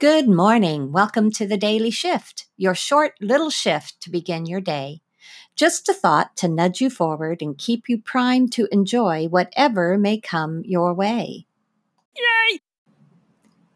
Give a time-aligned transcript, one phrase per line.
[0.00, 0.92] Good morning.
[0.92, 5.02] Welcome to the Daily Shift, your short little shift to begin your day.
[5.54, 10.18] Just a thought to nudge you forward and keep you primed to enjoy whatever may
[10.18, 11.44] come your way.
[12.16, 12.60] Yay!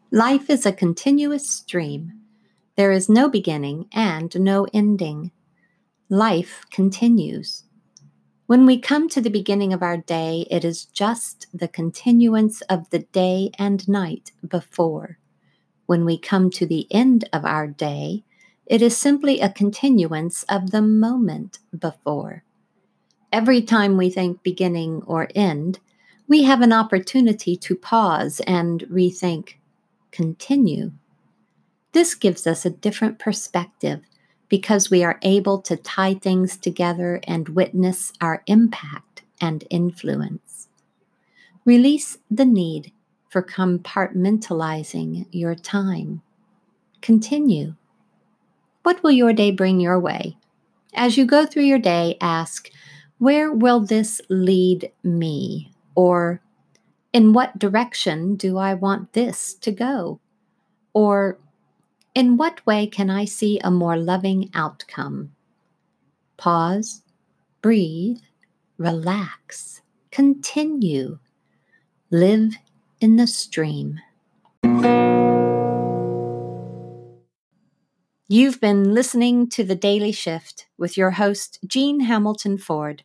[0.09, 2.13] Life is a continuous stream.
[2.75, 5.29] There is no beginning and no ending.
[6.09, 7.65] Life continues.
[8.47, 12.89] When we come to the beginning of our day, it is just the continuance of
[12.89, 15.19] the day and night before.
[15.85, 18.23] When we come to the end of our day,
[18.65, 22.43] it is simply a continuance of the moment before.
[23.31, 25.79] Every time we think beginning or end,
[26.27, 29.55] we have an opportunity to pause and rethink,
[30.11, 30.91] continue.
[31.91, 34.01] This gives us a different perspective
[34.49, 40.67] because we are able to tie things together and witness our impact and influence.
[41.63, 42.91] Release the need
[43.35, 46.21] for compartmentalizing your time.
[47.01, 47.75] Continue.
[48.83, 50.37] What will your day bring your way?
[50.93, 52.69] As you go through your day, ask,
[53.17, 55.69] Where will this lead me?
[55.95, 56.39] Or,
[57.11, 60.21] In what direction do I want this to go?
[60.93, 61.37] Or,
[62.13, 65.35] In what way can I see a more loving outcome?
[66.37, 67.01] Pause,
[67.61, 68.21] breathe,
[68.77, 71.19] relax, continue.
[72.09, 72.55] Live
[72.99, 73.99] in the stream.
[78.27, 83.03] You've been listening to The Daily Shift with your host, Jean Hamilton Ford.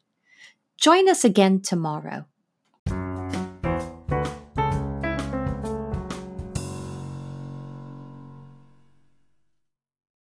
[0.78, 2.24] Join us again tomorrow